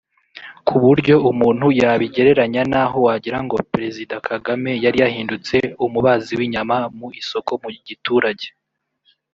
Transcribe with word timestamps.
ku 0.67 0.75
buryo 0.83 1.15
umuntu 1.31 1.65
yabigereranya 1.81 2.61
n’aho 2.71 2.97
wagirango 3.05 3.55
President 3.73 4.23
Kagame 4.29 4.71
yari 4.83 4.97
yahindutse 5.03 5.57
umubazi 5.85 6.31
w’inyama 6.39 6.77
mu 6.97 7.07
isoko 7.21 7.51
mu 7.63 7.69
giturage 7.89 8.47